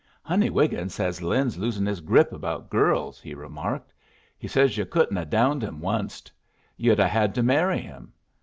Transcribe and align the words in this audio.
"Honey 0.23 0.49
Wiggin 0.49 0.89
says 0.89 1.21
Lin's 1.21 1.59
losing 1.59 1.85
his 1.85 2.01
grip 2.01 2.31
about 2.31 2.71
girls," 2.71 3.21
he 3.21 3.35
remarked. 3.35 3.93
"He 4.35 4.47
says 4.47 4.75
you 4.75 4.83
couldn't 4.87 5.15
'a' 5.19 5.25
downed 5.27 5.61
him 5.61 5.79
onced. 5.81 6.31
You'd 6.75 6.99
'a' 6.99 7.07
had 7.07 7.35
to 7.35 7.43
marry 7.43 7.81
him. 7.81 8.11